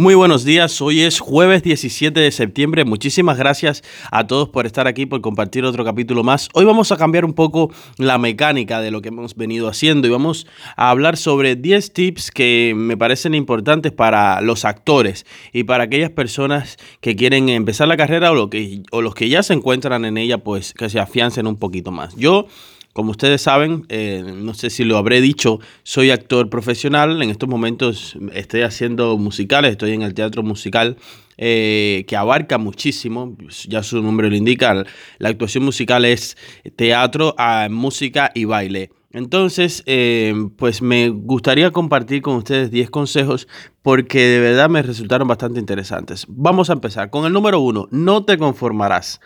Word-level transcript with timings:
Muy 0.00 0.14
buenos 0.14 0.44
días, 0.46 0.80
hoy 0.80 1.02
es 1.02 1.20
jueves 1.20 1.62
17 1.62 2.18
de 2.18 2.32
septiembre. 2.32 2.86
Muchísimas 2.86 3.36
gracias 3.36 3.82
a 4.10 4.26
todos 4.26 4.48
por 4.48 4.64
estar 4.64 4.86
aquí, 4.86 5.04
por 5.04 5.20
compartir 5.20 5.66
otro 5.66 5.84
capítulo 5.84 6.24
más. 6.24 6.48
Hoy 6.54 6.64
vamos 6.64 6.90
a 6.90 6.96
cambiar 6.96 7.26
un 7.26 7.34
poco 7.34 7.70
la 7.98 8.16
mecánica 8.16 8.80
de 8.80 8.90
lo 8.90 9.02
que 9.02 9.08
hemos 9.08 9.36
venido 9.36 9.68
haciendo 9.68 10.08
y 10.08 10.10
vamos 10.10 10.46
a 10.74 10.88
hablar 10.88 11.18
sobre 11.18 11.54
10 11.54 11.92
tips 11.92 12.30
que 12.30 12.72
me 12.74 12.96
parecen 12.96 13.34
importantes 13.34 13.92
para 13.92 14.40
los 14.40 14.64
actores 14.64 15.26
y 15.52 15.64
para 15.64 15.84
aquellas 15.84 16.08
personas 16.08 16.78
que 17.02 17.14
quieren 17.14 17.50
empezar 17.50 17.86
la 17.86 17.98
carrera 17.98 18.30
o, 18.30 18.34
lo 18.34 18.48
que, 18.48 18.82
los 18.90 19.14
que 19.14 19.28
ya 19.28 19.42
se 19.42 19.52
encuentran 19.52 20.06
en 20.06 20.16
ella, 20.16 20.38
pues 20.38 20.72
que 20.72 20.88
se 20.88 20.98
afiancen 20.98 21.46
un 21.46 21.56
poquito 21.56 21.90
más. 21.90 22.16
Yo 22.16 22.46
como 22.92 23.12
ustedes 23.12 23.42
saben, 23.42 23.86
eh, 23.88 24.22
no 24.24 24.54
sé 24.54 24.70
si 24.70 24.84
lo 24.84 24.96
habré 24.96 25.20
dicho, 25.20 25.60
soy 25.82 26.10
actor 26.10 26.50
profesional. 26.50 27.22
En 27.22 27.30
estos 27.30 27.48
momentos 27.48 28.16
estoy 28.32 28.62
haciendo 28.62 29.16
musicales, 29.16 29.72
estoy 29.72 29.92
en 29.92 30.02
el 30.02 30.14
teatro 30.14 30.42
musical 30.42 30.96
eh, 31.38 32.04
que 32.08 32.16
abarca 32.16 32.58
muchísimo, 32.58 33.36
ya 33.68 33.82
su 33.82 34.02
nombre 34.02 34.28
lo 34.28 34.36
indica, 34.36 34.84
la 35.18 35.28
actuación 35.28 35.64
musical 35.64 36.04
es 36.04 36.36
teatro, 36.76 37.34
ah, 37.38 37.68
música 37.70 38.32
y 38.34 38.44
baile. 38.44 38.90
Entonces, 39.12 39.82
eh, 39.86 40.32
pues 40.56 40.82
me 40.82 41.08
gustaría 41.08 41.72
compartir 41.72 42.22
con 42.22 42.36
ustedes 42.36 42.70
10 42.70 42.90
consejos 42.90 43.48
porque 43.82 44.20
de 44.20 44.38
verdad 44.38 44.68
me 44.68 44.82
resultaron 44.82 45.26
bastante 45.26 45.58
interesantes. 45.58 46.26
Vamos 46.28 46.70
a 46.70 46.74
empezar 46.74 47.10
con 47.10 47.26
el 47.26 47.32
número 47.32 47.60
uno, 47.60 47.88
no 47.90 48.24
te 48.24 48.38
conformarás. 48.38 49.20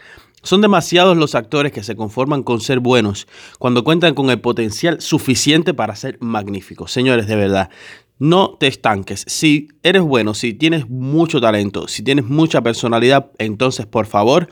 Son 0.45 0.61
demasiados 0.61 1.17
los 1.17 1.35
actores 1.35 1.73
que 1.73 1.83
se 1.83 1.97
conforman 1.97 2.43
con 2.43 2.61
ser 2.61 2.79
buenos 2.79 3.27
cuando 3.59 3.83
cuentan 3.83 4.15
con 4.15 4.29
el 4.29 4.43
potencial 4.43 5.01
suficiente 5.01 5.73
para 5.73 5.97
ser 5.97 6.19
magníficos. 6.21 6.93
Señores, 6.93 7.27
de 7.27 7.35
verdad, 7.35 7.71
no 8.19 8.57
te 8.61 8.67
estanques. 8.67 9.25
Si 9.27 9.69
eres 9.83 10.03
bueno, 10.03 10.35
si 10.35 10.53
tienes 10.53 10.89
mucho 10.91 11.41
talento, 11.41 11.89
si 11.89 12.03
tienes 12.03 12.27
mucha 12.27 12.61
personalidad, 12.61 13.31
entonces 13.39 13.87
por 13.87 14.05
favor, 14.05 14.49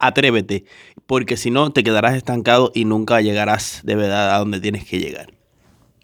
atrévete, 0.00 0.64
porque 1.06 1.36
si 1.36 1.52
no 1.52 1.70
te 1.72 1.84
quedarás 1.84 2.16
estancado 2.16 2.72
y 2.74 2.84
nunca 2.84 3.20
llegarás 3.20 3.80
de 3.84 3.94
verdad 3.94 4.34
a 4.34 4.38
donde 4.40 4.58
tienes 4.58 4.84
que 4.86 4.98
llegar. 4.98 5.32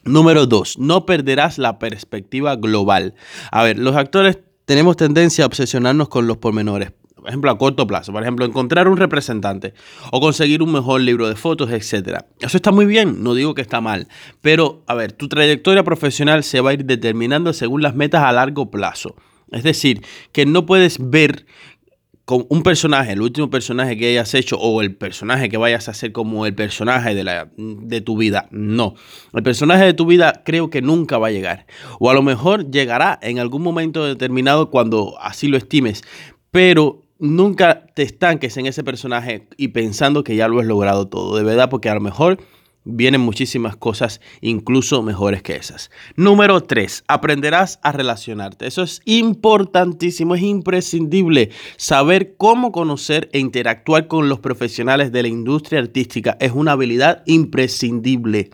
Número 0.04 0.46
dos, 0.46 0.78
no 0.78 1.06
perderás 1.06 1.58
la 1.58 1.80
perspectiva 1.80 2.54
global. 2.54 3.14
A 3.50 3.64
ver, 3.64 3.80
los 3.80 3.96
actores 3.96 4.38
tenemos 4.64 4.96
tendencia 4.96 5.42
a 5.42 5.48
obsesionarnos 5.48 6.08
con 6.08 6.28
los 6.28 6.36
pormenores 6.36 6.92
por 7.24 7.30
ejemplo, 7.30 7.50
a 7.50 7.56
corto 7.56 7.86
plazo, 7.86 8.12
por 8.12 8.20
ejemplo, 8.20 8.44
encontrar 8.44 8.86
un 8.86 8.98
representante 8.98 9.72
o 10.12 10.20
conseguir 10.20 10.62
un 10.62 10.70
mejor 10.70 11.00
libro 11.00 11.26
de 11.26 11.36
fotos, 11.36 11.70
etc. 11.70 12.18
Eso 12.38 12.58
está 12.58 12.70
muy 12.70 12.84
bien, 12.84 13.22
no 13.22 13.32
digo 13.32 13.54
que 13.54 13.62
está 13.62 13.80
mal, 13.80 14.08
pero 14.42 14.84
a 14.86 14.94
ver, 14.94 15.12
tu 15.12 15.26
trayectoria 15.26 15.82
profesional 15.84 16.44
se 16.44 16.60
va 16.60 16.68
a 16.68 16.74
ir 16.74 16.84
determinando 16.84 17.54
según 17.54 17.80
las 17.80 17.94
metas 17.94 18.24
a 18.24 18.32
largo 18.32 18.70
plazo. 18.70 19.16
Es 19.52 19.62
decir, 19.62 20.02
que 20.32 20.44
no 20.44 20.66
puedes 20.66 20.98
ver 21.00 21.46
con 22.26 22.44
un 22.50 22.62
personaje, 22.62 23.12
el 23.12 23.22
último 23.22 23.48
personaje 23.48 23.96
que 23.96 24.08
hayas 24.08 24.34
hecho 24.34 24.58
o 24.58 24.82
el 24.82 24.94
personaje 24.94 25.48
que 25.48 25.56
vayas 25.56 25.88
a 25.88 25.92
hacer 25.92 26.12
como 26.12 26.44
el 26.44 26.54
personaje 26.54 27.14
de, 27.14 27.24
la, 27.24 27.48
de 27.56 28.02
tu 28.02 28.18
vida. 28.18 28.48
No, 28.50 28.96
el 29.32 29.42
personaje 29.42 29.84
de 29.84 29.94
tu 29.94 30.04
vida 30.04 30.42
creo 30.44 30.68
que 30.68 30.82
nunca 30.82 31.16
va 31.16 31.28
a 31.28 31.30
llegar. 31.30 31.64
O 31.98 32.10
a 32.10 32.14
lo 32.14 32.22
mejor 32.22 32.70
llegará 32.70 33.18
en 33.22 33.38
algún 33.38 33.62
momento 33.62 34.04
determinado 34.04 34.68
cuando 34.68 35.18
así 35.22 35.48
lo 35.48 35.56
estimes. 35.56 36.02
Pero 36.50 37.03
nunca 37.18 37.86
te 37.94 38.02
estanques 38.02 38.56
en 38.56 38.66
ese 38.66 38.84
personaje 38.84 39.48
y 39.56 39.68
pensando 39.68 40.24
que 40.24 40.36
ya 40.36 40.48
lo 40.48 40.60
has 40.60 40.66
logrado 40.66 41.08
todo, 41.08 41.36
de 41.36 41.44
verdad, 41.44 41.70
porque 41.70 41.88
a 41.88 41.94
lo 41.94 42.00
mejor 42.00 42.38
vienen 42.84 43.20
muchísimas 43.20 43.76
cosas 43.76 44.20
incluso 44.40 45.02
mejores 45.02 45.42
que 45.42 45.56
esas. 45.56 45.90
Número 46.16 46.60
3, 46.60 47.04
aprenderás 47.08 47.80
a 47.82 47.92
relacionarte. 47.92 48.66
Eso 48.66 48.82
es 48.82 49.00
importantísimo, 49.04 50.34
es 50.34 50.42
imprescindible. 50.42 51.50
Saber 51.76 52.36
cómo 52.36 52.72
conocer 52.72 53.28
e 53.32 53.38
interactuar 53.38 54.06
con 54.06 54.28
los 54.28 54.40
profesionales 54.40 55.12
de 55.12 55.22
la 55.22 55.28
industria 55.28 55.80
artística 55.80 56.36
es 56.40 56.52
una 56.52 56.72
habilidad 56.72 57.22
imprescindible. 57.26 58.50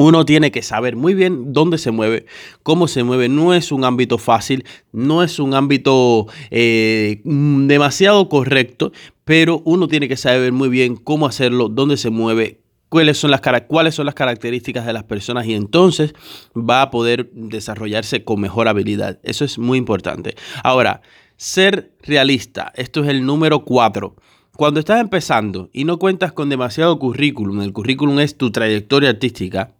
Uno 0.00 0.24
tiene 0.24 0.50
que 0.50 0.62
saber 0.62 0.96
muy 0.96 1.12
bien 1.12 1.52
dónde 1.52 1.76
se 1.76 1.90
mueve, 1.90 2.24
cómo 2.62 2.88
se 2.88 3.04
mueve. 3.04 3.28
No 3.28 3.52
es 3.52 3.70
un 3.70 3.84
ámbito 3.84 4.16
fácil, 4.16 4.64
no 4.92 5.22
es 5.22 5.38
un 5.38 5.52
ámbito 5.52 6.26
eh, 6.50 7.20
demasiado 7.22 8.30
correcto, 8.30 8.92
pero 9.26 9.60
uno 9.66 9.88
tiene 9.88 10.08
que 10.08 10.16
saber 10.16 10.52
muy 10.52 10.70
bien 10.70 10.96
cómo 10.96 11.26
hacerlo, 11.26 11.68
dónde 11.68 11.98
se 11.98 12.08
mueve, 12.08 12.60
cuáles 12.88 13.18
son 13.18 13.30
las, 13.30 13.42
cuáles 13.68 13.94
son 13.94 14.06
las 14.06 14.14
características 14.14 14.86
de 14.86 14.94
las 14.94 15.04
personas 15.04 15.44
y 15.44 15.52
entonces 15.52 16.14
va 16.56 16.80
a 16.80 16.90
poder 16.90 17.30
desarrollarse 17.34 18.24
con 18.24 18.40
mejor 18.40 18.68
habilidad. 18.68 19.18
Eso 19.22 19.44
es 19.44 19.58
muy 19.58 19.76
importante. 19.76 20.34
Ahora, 20.64 21.02
ser 21.36 21.92
realista, 22.00 22.72
esto 22.74 23.02
es 23.02 23.10
el 23.10 23.26
número 23.26 23.66
cuatro. 23.66 24.16
Cuando 24.56 24.80
estás 24.80 24.98
empezando 24.98 25.68
y 25.74 25.84
no 25.84 25.98
cuentas 25.98 26.32
con 26.32 26.48
demasiado 26.48 26.98
currículum, 26.98 27.60
el 27.60 27.74
currículum 27.74 28.18
es 28.20 28.38
tu 28.38 28.50
trayectoria 28.50 29.10
artística, 29.10 29.74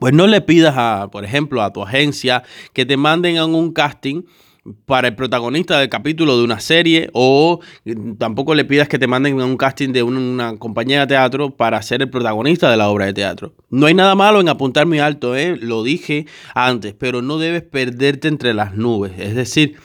pues 0.00 0.12
no 0.12 0.26
le 0.26 0.40
pidas 0.40 0.74
a, 0.76 1.08
por 1.10 1.24
ejemplo, 1.24 1.62
a 1.62 1.72
tu 1.72 1.82
agencia 1.82 2.42
que 2.72 2.86
te 2.86 2.96
manden 2.96 3.38
a 3.38 3.46
un 3.46 3.72
casting 3.72 4.22
para 4.84 5.08
el 5.08 5.14
protagonista 5.14 5.78
del 5.78 5.88
capítulo 5.88 6.36
de 6.38 6.44
una 6.44 6.60
serie 6.60 7.08
o 7.12 7.60
tampoco 8.18 8.54
le 8.54 8.64
pidas 8.64 8.88
que 8.88 8.98
te 8.98 9.06
manden 9.06 9.40
a 9.40 9.44
un 9.44 9.56
casting 9.56 9.92
de 9.92 10.02
una 10.02 10.56
compañía 10.58 11.00
de 11.00 11.06
teatro 11.06 11.50
para 11.50 11.80
ser 11.82 12.02
el 12.02 12.10
protagonista 12.10 12.70
de 12.70 12.76
la 12.76 12.88
obra 12.88 13.06
de 13.06 13.14
teatro. 13.14 13.54
No 13.70 13.86
hay 13.86 13.94
nada 13.94 14.14
malo 14.14 14.40
en 14.40 14.48
apuntar 14.48 14.86
muy 14.86 14.98
alto, 14.98 15.36
¿eh? 15.36 15.56
lo 15.56 15.82
dije 15.82 16.26
antes, 16.54 16.94
pero 16.98 17.22
no 17.22 17.38
debes 17.38 17.62
perderte 17.62 18.28
entre 18.28 18.54
las 18.54 18.74
nubes. 18.74 19.12
Es 19.18 19.34
decir, 19.34 19.76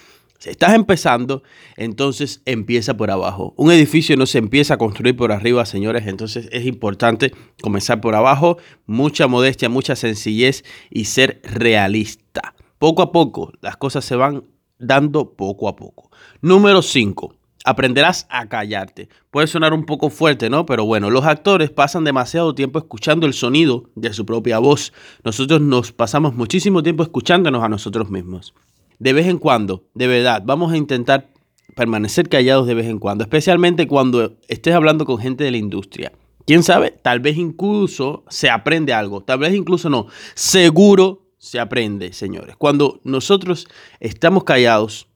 si 0.41 0.50
estás 0.50 0.74
empezando, 0.74 1.44
entonces 1.78 2.41
empieza 2.46 2.97
por 2.97 3.12
abajo. 3.12 3.53
Un 3.57 3.72
edificio 3.72 4.18
no 4.18 4.25
se 4.25 4.40
empieza 4.40 4.74
a 4.74 4.78
construir 4.79 5.16
por 5.16 5.31
arriba, 5.31 5.68
señores, 5.68 6.07
entonces 6.07 6.50
es 6.52 6.66
importante 6.66 7.31
comenzar 7.62 8.02
por 8.02 8.16
abajo, 8.16 8.57
mucha 8.88 9.28
modestia, 9.28 9.69
mucha 9.69 9.96
sencillez 9.96 10.63
y 10.90 11.06
ser 11.06 11.44
realista. 11.44 12.56
Poco 12.79 13.03
a 13.03 13.12
poco, 13.12 13.53
las 13.62 13.78
cosas 13.78 14.03
se 14.03 14.16
van 14.16 14.46
dando 14.79 15.35
poco 15.35 15.69
a 15.69 15.75
poco. 15.75 16.09
Número 16.41 16.81
5. 16.81 17.35
Aprenderás 17.63 18.25
a 18.31 18.50
callarte. 18.50 19.09
Puede 19.29 19.46
sonar 19.46 19.73
un 19.73 19.85
poco 19.85 20.09
fuerte, 20.09 20.50
¿no? 20.50 20.66
Pero 20.66 20.85
bueno, 20.85 21.12
los 21.12 21.25
actores 21.25 21.69
pasan 21.69 22.03
demasiado 22.03 22.56
tiempo 22.56 22.79
escuchando 22.79 23.28
el 23.28 23.35
sonido 23.35 23.91
de 23.94 24.12
su 24.12 24.25
propia 24.25 24.58
voz. 24.58 24.91
Nosotros 25.23 25.62
nos 25.62 25.91
pasamos 25.91 26.34
muchísimo 26.34 26.81
tiempo 26.81 27.03
escuchándonos 27.03 27.63
a 27.63 27.69
nosotros 27.69 28.09
mismos 28.09 28.56
de 29.01 29.13
vez 29.13 29.25
en 29.25 29.39
cuando, 29.39 29.84
de 29.95 30.06
verdad, 30.06 30.44
vamos 30.45 30.72
a 30.72 30.78
intentar 30.78 31.31
permanecer 31.75 32.29
callados 32.29 32.67
de 32.67 32.75
vez 32.75 32.85
en 32.85 33.00
cuando, 33.00 33.23
especialmente 33.23 33.88
cuando 33.88 34.38
estés 34.47 34.75
hablando 34.75 35.06
con 35.06 35.17
gente 35.17 35.44
de 35.44 35.50
la 35.50 35.57
industria. 35.57 36.12
¿Quién 36.45 36.62
sabe? 36.62 36.91
Tal 36.91 37.19
vez 37.19 37.35
incluso 37.35 38.23
se 38.29 38.51
aprende 38.51 38.94
algo, 38.94 39.22
tal 39.22 39.40
vez 39.40 39.56
incluso 39.56 39.90
no. 39.90 40.06
Seguro 40.35 41.34
se 41.40 41.59
aprende, 41.59 42.13
señores. 42.13 42.56
Cuando 42.57 43.01
nosotros 43.03 43.67
estamos 44.00 44.44
callados, 44.44 45.07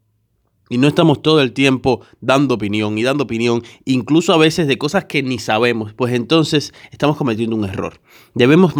y 0.69 0.77
no 0.77 0.87
estamos 0.87 1.21
todo 1.21 1.41
el 1.41 1.53
tiempo 1.53 2.01
dando 2.21 2.55
opinión 2.55 2.97
y 2.97 3.03
dando 3.03 3.23
opinión, 3.23 3.63
incluso 3.85 4.33
a 4.33 4.37
veces 4.37 4.67
de 4.67 4.77
cosas 4.77 5.05
que 5.05 5.23
ni 5.23 5.39
sabemos, 5.39 5.93
pues 5.93 6.13
entonces 6.13 6.73
estamos 6.91 7.17
cometiendo 7.17 7.55
un 7.55 7.65
error. 7.65 8.01
Debemos 8.33 8.73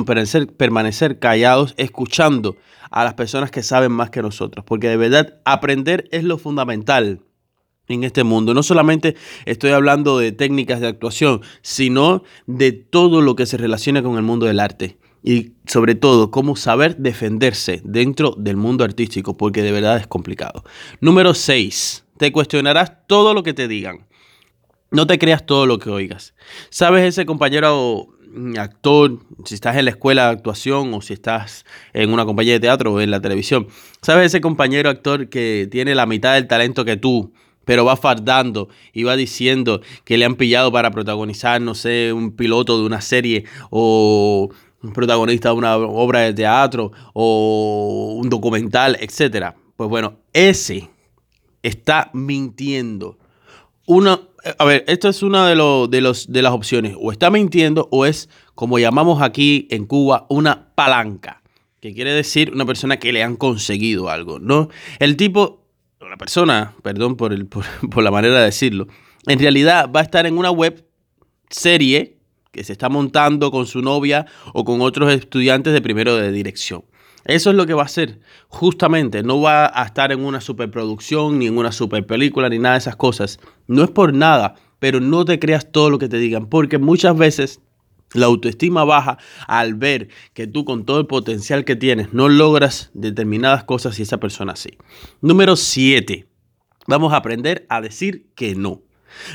permanecer, 0.58 1.20
callados 1.20 1.74
escuchando 1.78 2.58
a 2.90 3.04
las 3.04 3.14
personas 3.14 3.52
que 3.52 3.64
saben 3.64 3.92
más 3.92 4.10
que 4.10 4.22
nosotros, 4.22 4.66
porque 4.66 4.90
de 4.90 4.98
verdad 4.98 5.40
aprender 5.46 6.08
es 6.12 6.24
lo 6.24 6.38
fundamental 6.38 7.22
en 7.88 8.04
este 8.04 8.24
mundo. 8.24 8.54
No 8.54 8.64
solamente 8.64 9.16
estoy 9.46 9.72
hablando 9.72 10.18
de 10.18 10.32
técnicas 10.32 10.80
de 10.80 10.88
actuación, 10.88 11.42
sino 11.62 12.24
de 12.48 12.72
todo 12.72 13.22
lo 13.22 13.36
que 13.36 13.46
se 13.46 13.58
relaciona 13.58 14.02
con 14.02 14.18
el 14.18 14.24
mundo 14.24 14.48
del 14.48 14.60
arte 14.60 14.98
y 15.26 15.54
sobre 15.66 15.96
todo 15.96 16.30
cómo 16.30 16.56
saber 16.56 16.98
defenderse 16.98 17.82
dentro 17.84 18.36
del 18.38 18.58
mundo 18.58 18.84
artístico, 18.84 19.36
porque 19.36 19.64
de 19.64 19.72
verdad 19.72 19.98
es 19.98 20.06
complicado. 20.06 20.64
Número 21.02 21.34
6. 21.34 22.06
Te 22.18 22.32
cuestionarás 22.32 23.08
todo 23.08 23.34
lo 23.34 23.42
que 23.42 23.56
te 23.56 23.68
digan. 23.68 24.06
No 24.92 25.08
te 25.08 25.18
creas 25.18 25.44
todo 25.44 25.66
lo 25.66 25.80
que 25.80 25.90
oigas. 25.90 26.36
¿Sabes 26.70 27.04
ese 27.04 27.26
compañero 27.26 28.08
mm, 28.34 28.60
actor, 28.60 29.20
si 29.46 29.56
estás 29.56 29.76
en 29.78 29.86
la 29.86 29.92
escuela 29.92 30.26
de 30.26 30.34
actuación 30.34 30.94
o 30.94 31.02
si 31.02 31.14
estás 31.14 31.66
en 31.94 32.14
una 32.14 32.24
compañía 32.24 32.54
de 32.54 32.60
teatro 32.60 32.94
o 32.94 33.02
en 33.02 33.10
la 33.10 33.20
televisión? 33.20 33.68
¿Sabes 34.04 34.28
ese 34.28 34.42
compañero 34.42 34.92
actor 34.92 35.28
que 35.28 35.68
tiene 35.72 35.96
la 35.96 36.06
mitad 36.06 36.36
del 36.36 36.48
talento 36.48 36.86
que 36.86 36.98
tú? 36.98 37.34
pero 37.66 37.84
va 37.84 37.98
fardando 37.98 38.70
y 38.94 39.04
va 39.04 39.16
diciendo 39.16 39.82
que 40.04 40.18
le 40.18 40.26
han 40.26 40.36
pillado 40.36 40.72
para 40.72 40.92
protagonizar, 40.92 41.60
no 41.60 41.76
sé, 41.76 42.14
un 42.14 42.36
piloto 42.36 42.80
de 42.80 42.86
una 42.86 43.02
serie 43.02 43.46
o 43.72 44.50
protagonista 44.94 45.50
de 45.50 45.56
una 45.56 45.78
obra 45.78 46.22
de 46.22 46.34
teatro 46.34 46.92
o 47.14 48.18
un 48.18 48.30
documental, 48.30 48.98
etc. 49.00 49.56
Pues 49.76 49.90
bueno, 49.90 50.20
ese 50.34 50.90
está 51.64 52.10
mintiendo. 52.14 53.18
Uno, 53.88 54.30
a 54.58 54.66
ver, 54.66 54.84
esto 54.88 55.10
es 55.10 55.24
una 55.24 55.48
de, 55.48 55.56
de, 55.90 56.02
los, 56.02 56.32
de 56.32 56.42
las 56.42 56.54
opciones. 56.54 56.96
O 57.00 57.12
está 57.12 57.30
mintiendo 57.30 57.88
o 57.92 58.06
es, 58.06 58.30
como 58.56 58.80
llamamos 58.80 59.22
aquí 59.22 59.68
en 59.70 59.86
Cuba, 59.86 60.26
una 60.30 60.74
palanca. 60.76 61.42
Que 61.80 61.94
quiere 61.94 62.14
decir 62.14 62.52
una 62.52 62.66
persona 62.66 62.98
que 62.98 63.14
le 63.14 63.22
han 63.22 63.36
conseguido 63.36 64.10
algo, 64.10 64.40
¿no? 64.40 64.70
El 65.00 65.18
tipo 65.18 65.66
la 66.10 66.18
persona, 66.18 66.74
perdón 66.82 67.16
por, 67.16 67.34
el, 67.34 67.48
por 67.48 68.04
la 68.04 68.12
manera 68.12 68.40
de 68.40 68.46
decirlo, 68.46 68.88
en 69.28 69.40
realidad 69.40 69.90
va 69.94 70.02
a 70.02 70.04
estar 70.04 70.26
en 70.26 70.38
una 70.38 70.52
web 70.52 70.86
serie 71.50 72.15
que 72.56 72.64
se 72.64 72.72
está 72.72 72.88
montando 72.88 73.52
con 73.52 73.68
su 73.68 73.82
novia 73.82 74.26
o 74.54 74.64
con 74.64 74.80
otros 74.80 75.12
estudiantes 75.12 75.74
de 75.74 75.82
primero 75.82 76.16
de 76.16 76.32
dirección. 76.32 76.86
Eso 77.26 77.50
es 77.50 77.56
lo 77.58 77.66
que 77.66 77.74
va 77.74 77.82
a 77.82 77.86
hacer. 77.86 78.20
Justamente, 78.48 79.24
no 79.24 79.42
va 79.42 79.66
a 79.66 79.84
estar 79.84 80.14
en 80.14 80.24
una 80.24 80.40
superproducción, 80.40 81.38
ni 81.38 81.48
en 81.48 81.58
una 81.58 81.74
super 81.74 82.06
película, 82.06 82.48
ni 82.48 82.58
nada 82.58 82.76
de 82.76 82.80
esas 82.80 82.96
cosas. 82.96 83.40
No 83.68 83.84
es 83.84 83.90
por 83.90 84.14
nada, 84.14 84.56
pero 84.80 85.02
no 85.02 85.26
te 85.26 85.38
creas 85.38 85.70
todo 85.70 85.90
lo 85.90 86.00
que 86.00 86.08
te 86.08 86.18
digan, 86.18 86.48
porque 86.48 86.78
muchas 86.78 87.18
veces 87.18 87.60
la 88.14 88.28
autoestima 88.28 88.86
baja 88.86 89.18
al 89.48 89.74
ver 89.74 90.08
que 90.34 90.48
tú 90.48 90.64
con 90.64 90.86
todo 90.86 91.02
el 91.02 91.08
potencial 91.08 91.66
que 91.66 91.76
tienes 91.76 92.14
no 92.14 92.30
logras 92.30 92.90
determinadas 92.94 93.66
cosas 93.66 94.00
y 94.00 94.04
esa 94.04 94.20
persona 94.20 94.56
sí. 94.56 94.78
Número 95.20 95.58
7. 95.58 96.26
Vamos 96.88 97.12
a 97.12 97.18
aprender 97.18 97.66
a 97.68 97.82
decir 97.82 98.28
que 98.36 98.56
no. 98.56 98.82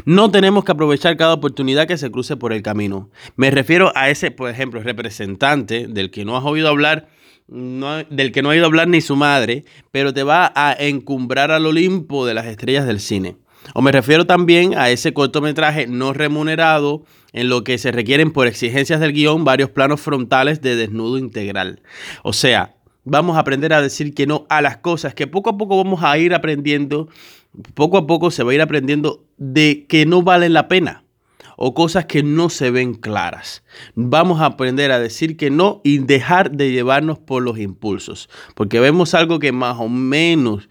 No 0.05 0.31
tenemos 0.31 0.65
que 0.65 0.73
aprovechar 0.73 1.17
cada 1.17 1.35
oportunidad 1.35 1.87
que 1.87 1.99
se 1.99 2.11
cruce 2.11 2.37
por 2.37 2.53
el 2.53 2.63
camino. 2.63 3.11
Me 3.37 3.51
refiero 3.51 3.93
a 3.95 4.11
ese, 4.11 4.31
por 4.31 4.51
ejemplo, 4.51 4.83
representante 4.83 5.87
del 5.89 6.11
que 6.11 6.25
no 6.25 6.37
has 6.37 6.45
oído 6.45 6.69
hablar 6.69 7.09
del 7.51 8.31
que 8.31 8.43
no 8.43 8.51
ha 8.51 8.53
oído 8.53 8.67
hablar 8.67 8.87
ni 8.87 9.01
su 9.01 9.17
madre, 9.17 9.65
pero 9.91 10.15
te 10.15 10.23
va 10.23 10.53
a 10.55 10.73
encumbrar 10.79 11.51
al 11.51 11.67
Olimpo 11.67 12.25
de 12.25 12.35
las 12.35 12.47
estrellas 12.47 12.87
del 12.87 13.01
cine. 13.01 13.37
O 13.75 13.83
me 13.83 13.93
refiero 13.93 14.25
también 14.27 14.79
a 14.79 14.91
ese 14.91 15.13
cortometraje 15.13 15.87
no 15.87 16.13
remunerado 16.13 17.03
en 17.33 17.49
lo 17.49 17.65
que 17.65 17.79
se 17.79 17.93
requieren 17.93 18.31
por 18.33 18.47
exigencias 18.47 19.01
del 19.01 19.13
guion 19.13 19.45
varios 19.45 19.71
planos 19.71 20.01
frontales 20.01 20.61
de 20.61 20.77
desnudo 20.77 21.19
integral. 21.19 21.83
O 22.23 22.33
sea, 22.33 22.77
vamos 23.05 23.37
a 23.37 23.41
aprender 23.41 23.73
a 23.73 23.83
decir 23.83 24.15
que 24.15 24.27
no 24.27 24.47
a 24.49 24.63
las 24.63 24.79
cosas 24.79 25.15
que 25.15 25.27
poco 25.27 25.51
a 25.51 25.59
poco 25.59 25.77
vamos 25.83 26.03
a 26.03 26.17
ir 26.19 26.35
aprendiendo, 26.35 27.09
poco 27.75 27.99
a 27.99 28.07
poco 28.07 28.31
se 28.31 28.43
va 28.43 28.53
a 28.53 28.55
ir 28.55 28.61
aprendiendo 28.61 29.25
de 29.37 29.87
que 29.89 30.07
no 30.07 30.23
valen 30.23 30.53
la 30.53 30.69
pena 30.69 31.05
o 31.63 31.75
cosas 31.75 32.07
que 32.07 32.23
no 32.23 32.49
se 32.49 32.71
ven 32.71 32.95
claras. 32.95 33.63
Vamos 33.95 34.41
a 34.41 34.47
aprender 34.47 34.93
a 34.93 34.99
decir 34.99 35.37
que 35.37 35.51
no 35.51 35.83
y 35.85 35.99
dejar 35.99 36.53
de 36.53 36.73
llevarnos 36.73 37.19
por 37.19 37.43
los 37.43 37.59
impulsos, 37.59 38.31
porque 38.55 38.81
vemos 38.81 39.13
algo 39.13 39.39
que 39.39 39.53
más 39.53 39.77
o 39.79 39.89
menos 39.89 40.71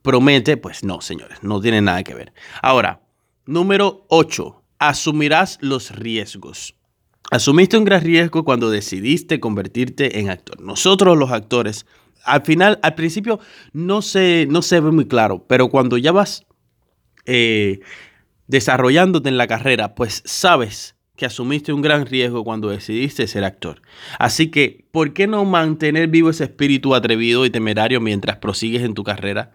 promete, 0.00 0.56
pues 0.56 0.82
no, 0.82 1.02
señores, 1.02 1.42
no 1.42 1.60
tiene 1.60 1.82
nada 1.82 2.02
que 2.04 2.14
ver. 2.14 2.32
Ahora, 2.62 3.02
número 3.44 4.06
8, 4.08 4.62
asumirás 4.78 5.58
los 5.60 5.90
riesgos. 5.90 6.74
Asumiste 7.30 7.76
un 7.76 7.84
gran 7.84 8.02
riesgo 8.02 8.44
cuando 8.44 8.70
decidiste 8.70 9.40
convertirte 9.40 10.20
en 10.20 10.30
actor. 10.30 10.60
Nosotros 10.60 11.18
los 11.18 11.30
actores, 11.30 11.86
al 12.24 12.42
final, 12.42 12.78
al 12.82 12.94
principio 12.94 13.40
no 13.72 14.02
se, 14.02 14.46
no 14.50 14.62
se 14.62 14.80
ve 14.80 14.90
muy 14.90 15.06
claro, 15.06 15.44
pero 15.46 15.68
cuando 15.68 15.98
ya 15.98 16.12
vas 16.12 16.46
eh, 17.26 17.80
desarrollándote 18.46 19.28
en 19.28 19.36
la 19.36 19.46
carrera, 19.46 19.94
pues 19.94 20.22
sabes 20.24 20.96
que 21.16 21.26
asumiste 21.26 21.72
un 21.72 21.82
gran 21.82 22.06
riesgo 22.06 22.44
cuando 22.44 22.70
decidiste 22.70 23.26
ser 23.26 23.44
actor. 23.44 23.82
Así 24.18 24.50
que, 24.50 24.86
¿por 24.90 25.12
qué 25.12 25.26
no 25.26 25.44
mantener 25.44 26.08
vivo 26.08 26.30
ese 26.30 26.44
espíritu 26.44 26.94
atrevido 26.94 27.44
y 27.44 27.50
temerario 27.50 28.00
mientras 28.00 28.38
prosigues 28.38 28.82
en 28.82 28.94
tu 28.94 29.04
carrera? 29.04 29.52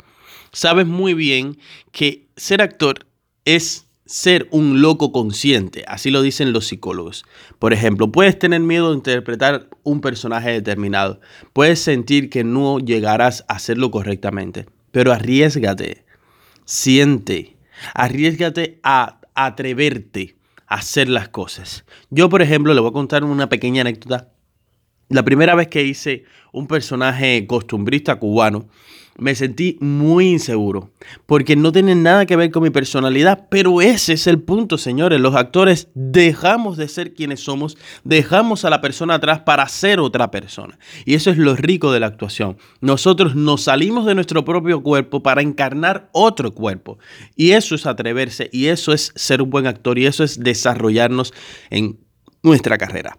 Sabes 0.51 0.85
muy 0.85 1.15
bien 1.15 1.57
que 1.91 2.27
ser 2.37 2.61
actor 2.61 3.07
es 3.45 3.84
ser 4.05 4.47
un 4.51 4.81
loco 4.81 5.11
consciente, 5.11 5.83
así 5.87 6.11
lo 6.11 6.21
dicen 6.21 6.53
los 6.53 6.67
psicólogos. 6.67 7.25
Por 7.59 7.73
ejemplo, 7.73 8.11
puedes 8.11 8.37
tener 8.37 8.61
miedo 8.61 8.89
de 8.89 8.97
interpretar 8.97 9.69
un 9.83 10.01
personaje 10.01 10.51
determinado, 10.51 11.19
puedes 11.53 11.79
sentir 11.79 12.29
que 12.29 12.43
no 12.43 12.79
llegarás 12.79 13.45
a 13.47 13.55
hacerlo 13.55 13.91
correctamente, 13.91 14.67
pero 14.91 15.11
arriesgate, 15.11 16.05
siente, 16.65 17.55
Arriesgate 17.93 18.79
a 18.83 19.19
atreverte 19.33 20.37
a 20.67 20.75
hacer 20.75 21.09
las 21.09 21.29
cosas. 21.29 21.85
Yo, 22.09 22.29
por 22.29 22.41
ejemplo, 22.41 22.73
le 22.73 22.81
voy 22.81 22.89
a 22.89 22.93
contar 22.93 23.23
una 23.23 23.49
pequeña 23.49 23.81
anécdota. 23.81 24.29
La 25.09 25.23
primera 25.23 25.55
vez 25.55 25.67
que 25.67 25.83
hice 25.83 26.23
un 26.51 26.67
personaje 26.67 27.45
costumbrista 27.45 28.15
cubano, 28.15 28.67
me 29.17 29.33
sentí 29.33 29.77
muy 29.79 30.27
inseguro, 30.27 30.91
porque 31.25 31.55
no 31.55 31.71
tiene 31.71 31.95
nada 31.95 32.25
que 32.25 32.35
ver 32.35 32.51
con 32.51 32.63
mi 32.63 32.69
personalidad, 32.69 33.47
pero 33.49 33.81
ese 33.81 34.13
es 34.13 34.27
el 34.27 34.41
punto, 34.41 34.77
señores. 34.77 35.21
Los 35.21 35.35
actores 35.35 35.87
dejamos 35.93 36.75
de 36.75 36.89
ser 36.89 37.13
quienes 37.13 37.39
somos, 37.39 37.77
dejamos 38.03 38.65
a 38.65 38.69
la 38.69 38.81
persona 38.81 39.15
atrás 39.15 39.39
para 39.41 39.67
ser 39.69 39.99
otra 39.99 40.31
persona. 40.31 40.77
Y 41.05 41.13
eso 41.13 41.29
es 41.29 41.37
lo 41.37 41.55
rico 41.55 41.93
de 41.93 42.01
la 42.01 42.07
actuación. 42.07 42.57
Nosotros 42.81 43.35
nos 43.35 43.63
salimos 43.63 44.05
de 44.05 44.15
nuestro 44.15 44.43
propio 44.43 44.83
cuerpo 44.83 45.23
para 45.23 45.41
encarnar 45.41 46.09
otro 46.11 46.53
cuerpo. 46.53 46.97
Y 47.35 47.51
eso 47.51 47.75
es 47.75 47.85
atreverse, 47.85 48.49
y 48.51 48.67
eso 48.67 48.91
es 48.91 49.13
ser 49.15 49.41
un 49.41 49.49
buen 49.49 49.67
actor, 49.67 49.97
y 49.97 50.07
eso 50.07 50.25
es 50.25 50.39
desarrollarnos 50.39 51.33
en 51.69 51.99
nuestra 52.43 52.77
carrera. 52.77 53.17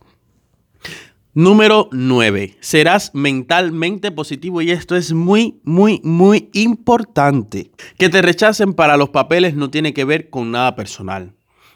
Número 1.36 1.90
9. 1.92 2.56
Serás 2.60 3.10
mentalmente 3.12 4.10
positivo 4.10 4.62
y 4.62 4.70
esto 4.70 4.96
es 4.96 5.12
muy, 5.12 5.60
muy, 5.64 6.00
muy 6.02 6.48
importante. 6.54 7.72
Que 7.98 8.08
te 8.08 8.22
rechacen 8.22 8.72
para 8.72 8.96
los 8.96 9.10
papeles 9.10 9.54
no 9.54 9.68
tiene 9.68 9.92
que 9.92 10.06
ver 10.06 10.30
con 10.30 10.50
nada 10.50 10.74
personal. 10.76 11.34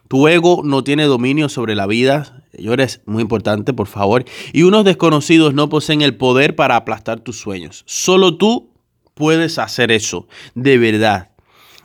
Tu 0.09 0.29
ego 0.29 0.63
no 0.65 0.83
tiene 0.83 1.05
dominio 1.05 1.51
sobre 1.51 1.75
la 1.75 1.87
vida, 1.87 2.43
señores, 2.55 3.03
muy 3.05 3.21
importante, 3.21 3.75
por 3.75 3.87
favor. 3.87 4.25
Y 4.55 4.63
unos 4.63 4.83
desconocidos 4.87 5.53
no 5.53 5.69
poseen 5.69 6.01
el 6.01 6.17
poder 6.17 6.57
para 6.57 6.77
aplastar 6.77 7.21
tus 7.21 7.39
sueños. 7.39 7.83
Solo 7.85 8.39
tú 8.39 8.73
puedes 9.13 9.59
hacer 9.59 9.93
eso, 9.93 10.27
de 10.55 10.79
verdad. 10.79 11.33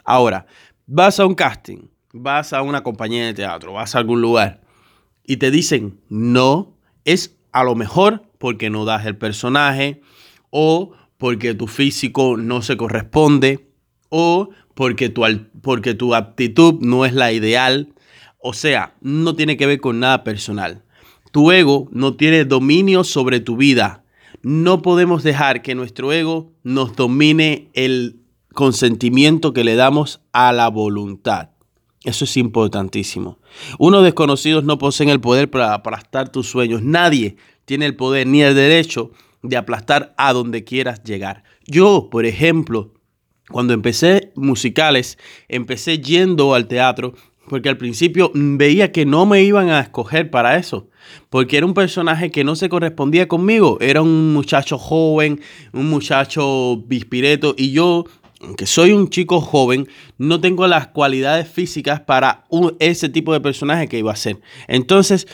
Ahora, 0.06 0.46
vas 0.88 1.20
a 1.20 1.26
un 1.26 1.36
casting, 1.36 1.90
vas 2.14 2.54
a 2.54 2.62
una 2.62 2.84
compañía 2.84 3.26
de 3.26 3.34
teatro, 3.34 3.74
vas 3.74 3.96
a 3.96 3.98
algún 3.98 4.22
lugar 4.22 4.62
y 5.26 5.36
te 5.36 5.52
dicen 5.52 6.00
no, 6.08 6.78
es 7.04 7.36
a 7.56 7.64
lo 7.64 7.74
mejor 7.74 8.22
porque 8.38 8.70
no 8.70 8.84
das 8.84 9.06
el 9.06 9.16
personaje 9.16 10.02
o 10.50 10.92
porque 11.18 11.54
tu 11.54 11.68
físico 11.68 12.36
no 12.36 12.62
se 12.62 12.76
corresponde 12.76 13.70
o 14.10 14.50
porque 14.74 15.08
tu, 15.08 15.24
porque 15.62 15.94
tu 15.94 16.14
aptitud 16.16 16.82
no 16.82 17.06
es 17.06 17.14
la 17.14 17.32
ideal. 17.32 17.94
O 18.40 18.52
sea, 18.52 18.96
no 19.00 19.38
tiene 19.38 19.56
que 19.56 19.68
ver 19.68 19.80
con 19.80 20.02
nada 20.02 20.26
personal. 20.26 20.84
Tu 21.32 21.50
ego 21.54 21.88
no 21.92 22.16
tiene 22.16 22.44
dominio 22.44 23.06
sobre 23.06 23.40
tu 23.40 23.56
vida. 23.56 24.04
No 24.42 24.82
podemos 24.82 25.24
dejar 25.24 25.62
que 25.62 25.76
nuestro 25.76 26.12
ego 26.12 26.52
nos 26.64 26.94
domine 26.98 27.70
el 27.74 28.20
consentimiento 28.54 29.54
que 29.54 29.64
le 29.64 29.76
damos 29.76 30.22
a 30.34 30.52
la 30.52 30.68
voluntad. 30.68 31.52
Eso 32.06 32.24
es 32.26 32.38
importantísimo. 32.38 33.40
Unos 33.80 34.04
desconocidos 34.04 34.64
no 34.64 34.78
poseen 34.78 35.10
el 35.10 35.20
poder 35.20 35.50
para 35.50 35.74
aplastar 35.74 36.30
tus 36.30 36.48
sueños. 36.48 36.84
Nadie 36.84 37.36
tiene 37.66 37.88
el 37.88 37.96
poder 37.96 38.28
ni 38.28 38.44
el 38.44 38.54
derecho 38.54 39.12
de 39.42 39.58
aplastar 39.58 40.14
a 40.16 40.32
donde 40.32 40.64
quieras 40.64 41.04
llegar. 41.04 41.44
Yo, 41.66 42.10
por 42.12 42.28
ejemplo, 42.28 42.94
cuando 43.50 43.74
empecé 43.74 44.32
musicales, 44.36 45.18
empecé 45.48 45.98
yendo 45.98 46.54
al 46.54 46.68
teatro 46.68 47.16
porque 47.50 47.70
al 47.70 47.78
principio 47.78 48.32
veía 48.34 48.92
que 48.92 49.06
no 49.06 49.26
me 49.26 49.44
iban 49.44 49.70
a 49.70 49.80
escoger 49.80 50.30
para 50.30 50.58
eso, 50.58 50.90
porque 51.30 51.58
era 51.58 51.66
un 51.66 51.74
personaje 51.74 52.32
que 52.32 52.44
no 52.44 52.56
se 52.56 52.70
correspondía 52.70 53.28
conmigo, 53.28 53.78
era 53.82 54.02
un 54.02 54.34
muchacho 54.34 54.78
joven, 54.78 55.42
un 55.74 55.90
muchacho 55.90 56.78
bispireto 56.88 57.54
y 57.58 57.72
yo 57.72 58.06
aunque 58.46 58.66
soy 58.66 58.92
un 58.92 59.10
chico 59.10 59.42
joven, 59.42 59.88
no 60.18 60.40
tengo 60.40 60.68
las 60.68 60.88
cualidades 60.88 61.48
físicas 61.48 62.02
para 62.02 62.46
ese 62.80 63.10
tipo 63.10 63.34
de 63.34 63.42
personaje 63.42 63.88
que 63.88 64.00
iba 64.00 64.12
a 64.12 64.16
ser. 64.16 64.40
Entonces, 64.68 65.28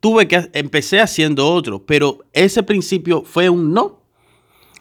tuve 0.00 0.28
que, 0.28 0.48
empecé 0.52 1.00
haciendo 1.00 1.50
otro, 1.50 1.84
pero 1.84 2.20
ese 2.32 2.62
principio 2.62 3.22
fue 3.22 3.48
un 3.48 3.72
no. 3.72 4.02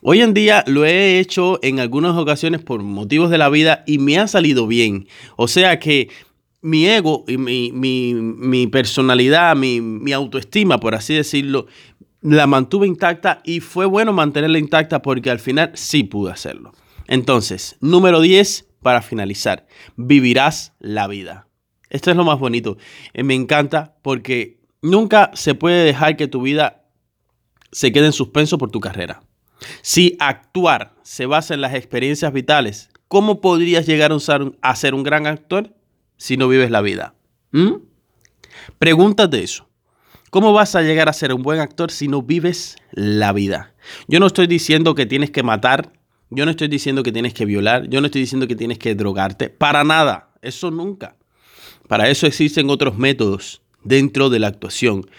Hoy 0.04 0.22
en 0.22 0.34
día 0.34 0.64
lo 0.68 0.86
he 0.86 1.20
hecho 1.20 1.60
en 1.64 1.80
algunas 1.80 2.16
ocasiones 2.16 2.62
por 2.62 2.84
motivos 2.84 3.30
de 3.30 3.40
la 3.40 3.50
vida 3.50 3.84
y 3.88 3.98
me 3.98 4.20
ha 4.20 4.28
salido 4.28 4.68
bien. 4.68 5.08
O 5.36 5.48
sea 5.48 5.80
que 5.80 6.10
mi 6.62 6.86
ego 6.86 7.26
y 7.28 7.38
mi, 7.38 8.68
personalidad, 8.68 9.56
mi, 9.56 9.82
mi 9.82 10.12
autoestima, 10.14 10.80
por 10.80 10.94
así 10.94 11.16
decirlo, 11.16 11.66
la 12.22 12.46
mantuve 12.46 12.88
intacta 12.88 13.42
y 13.44 13.60
fue 13.60 13.86
bueno 13.86 14.14
mantenerla 14.14 14.60
intacta 14.60 15.02
porque 15.02 15.32
al 15.32 15.40
final 15.40 15.72
sí 15.74 16.04
pude 16.04 16.32
hacerlo. 16.32 16.74
Entonces, 17.08 17.78
número 17.80 18.22
10, 18.22 18.68
para 18.82 19.02
finalizar, 19.02 19.68
vivirás 19.96 20.74
la 20.80 21.08
vida. 21.08 21.48
Esto 21.90 22.12
es 22.12 22.18
lo 22.18 22.26
más 22.26 22.40
bonito. 22.40 22.78
Eh, 23.14 23.24
me 23.24 23.34
encanta 23.34 23.96
porque 24.02 24.60
nunca 24.82 25.32
se 25.34 25.56
puede 25.56 25.84
dejar 25.84 26.18
que 26.18 26.28
tu 26.28 26.42
vida 26.42 26.86
se 27.72 27.92
quede 27.92 28.08
en 28.08 28.14
suspenso 28.14 28.58
por 28.58 28.72
tu 28.72 28.80
carrera. 28.80 29.22
Si 29.82 30.16
actuar 30.20 30.96
se 31.02 31.26
basa 31.26 31.54
en 31.54 31.62
las 31.62 31.74
experiencias 31.74 32.32
vitales, 32.32 32.90
¿cómo 33.08 33.42
podrías 33.42 33.86
llegar 33.86 34.12
a 34.62 34.76
ser 34.76 34.94
un 34.94 35.04
gran 35.04 35.28
actor 35.28 35.74
si 36.18 36.38
no 36.38 36.48
vives 36.48 36.72
la 36.72 36.82
vida? 36.82 37.16
¿Mm? 37.52 37.76
Pregúntate 38.80 39.44
eso. 39.44 39.68
¿Cómo 40.30 40.52
vas 40.52 40.76
a 40.76 40.82
llegar 40.82 41.08
a 41.08 41.14
ser 41.14 41.34
un 41.34 41.42
buen 41.42 41.60
actor 41.60 41.90
si 41.90 42.08
no 42.08 42.22
vives 42.22 42.76
la 42.92 43.32
vida? 43.32 43.74
Yo 44.08 44.20
no 44.20 44.28
estoy 44.28 44.48
diciendo 44.48 44.94
que 44.94 45.06
tienes 45.06 45.32
que 45.32 45.42
matar 45.42 45.94
Yo 46.30 46.46
no 46.46 46.52
estoy 46.52 46.68
diciendo 46.68 47.04
que 47.04 47.12
tienes 47.12 47.34
que 47.34 47.46
violar, 47.46 47.88
yo 47.90 48.02
no 48.02 48.08
estoy 48.08 48.22
diciendo 48.22 48.48
que 48.48 48.56
tienes 48.56 48.80
que 48.80 48.96
drogarte, 48.96 49.50
para 49.50 49.84
nada, 49.84 50.30
eso 50.42 50.72
nunca. 50.72 51.16
Para 51.88 52.10
eso 52.10 52.28
existen 52.28 52.70
otros 52.70 52.98
métodos 52.98 53.62
dentro 53.84 54.30
de 54.30 54.40
la 54.40 54.48
actuación. 54.48 55.10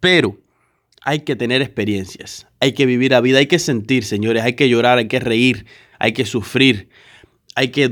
Pero 0.00 0.38
hay 1.02 1.20
que 1.20 1.36
tener 1.36 1.62
experiencias, 1.62 2.46
hay 2.60 2.72
que 2.72 2.86
vivir 2.86 3.12
la 3.12 3.20
vida, 3.20 3.38
hay 3.38 3.46
que 3.46 3.58
sentir, 3.58 4.04
señores, 4.04 4.42
hay 4.42 4.54
que 4.54 4.68
llorar, 4.68 4.98
hay 4.98 5.08
que 5.08 5.20
reír, 5.20 5.66
hay 5.98 6.12
que 6.12 6.26
sufrir, 6.26 6.88
hay 7.54 7.68
que, 7.68 7.90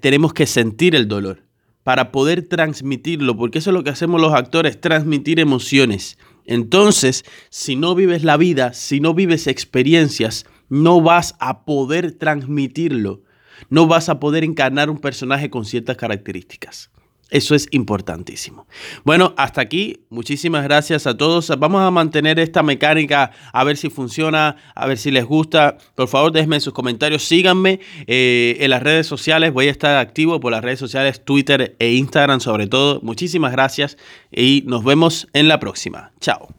tenemos 0.00 0.32
que 0.32 0.46
sentir 0.46 0.94
el 0.94 1.08
dolor 1.08 1.42
para 1.82 2.12
poder 2.12 2.42
transmitirlo, 2.42 3.36
porque 3.36 3.58
eso 3.58 3.70
es 3.70 3.74
lo 3.74 3.84
que 3.84 3.90
hacemos 3.90 4.20
los 4.20 4.32
actores, 4.32 4.80
transmitir 4.80 5.40
emociones. 5.40 6.18
Entonces, 6.44 7.24
si 7.50 7.76
no 7.76 7.94
vives 7.94 8.24
la 8.24 8.36
vida, 8.36 8.72
si 8.72 9.00
no 9.00 9.14
vives 9.14 9.46
experiencias, 9.46 10.46
no 10.72 11.02
vas 11.02 11.34
a 11.38 11.66
poder 11.66 12.12
transmitirlo, 12.12 13.20
no 13.68 13.86
vas 13.86 14.08
a 14.08 14.18
poder 14.18 14.42
encarnar 14.42 14.88
un 14.88 14.96
personaje 14.96 15.50
con 15.50 15.66
ciertas 15.66 15.98
características. 15.98 16.90
Eso 17.28 17.54
es 17.54 17.68
importantísimo. 17.72 18.66
Bueno, 19.04 19.34
hasta 19.36 19.60
aquí. 19.60 20.04
Muchísimas 20.08 20.64
gracias 20.64 21.06
a 21.06 21.14
todos. 21.14 21.50
Vamos 21.58 21.82
a 21.82 21.90
mantener 21.90 22.38
esta 22.38 22.62
mecánica 22.62 23.32
a 23.52 23.64
ver 23.64 23.76
si 23.76 23.90
funciona, 23.90 24.56
a 24.74 24.86
ver 24.86 24.96
si 24.96 25.10
les 25.10 25.26
gusta. 25.26 25.76
Por 25.94 26.08
favor, 26.08 26.32
déjenme 26.32 26.58
sus 26.60 26.72
comentarios. 26.72 27.22
Síganme 27.22 27.80
eh, 28.06 28.56
en 28.60 28.70
las 28.70 28.82
redes 28.82 29.06
sociales. 29.06 29.52
Voy 29.52 29.68
a 29.68 29.70
estar 29.70 29.98
activo 29.98 30.40
por 30.40 30.52
las 30.52 30.62
redes 30.62 30.78
sociales, 30.78 31.22
Twitter 31.22 31.76
e 31.78 31.92
Instagram 31.92 32.40
sobre 32.40 32.66
todo. 32.66 33.00
Muchísimas 33.02 33.52
gracias 33.52 33.98
y 34.30 34.64
nos 34.66 34.84
vemos 34.84 35.28
en 35.34 35.48
la 35.48 35.60
próxima. 35.60 36.12
Chao. 36.18 36.54